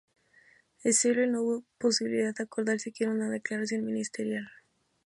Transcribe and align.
En 0.83 0.93
Seattle 0.93 1.27
no 1.27 1.43
hubo 1.43 1.63
posibilidad 1.77 2.33
de 2.33 2.41
acordar 2.41 2.79
siquiera 2.79 3.11
un 3.11 3.29
Declaración 3.29 3.85
Ministerial. 3.85 4.47